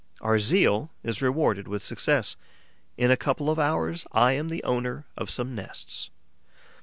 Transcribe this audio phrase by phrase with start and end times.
[0.19, 2.35] Our zeal is rewarded with success.
[2.97, 6.09] In a couple of hours, I am the owner of some nests.